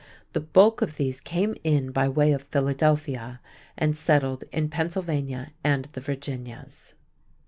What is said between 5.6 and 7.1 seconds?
and the Virginias.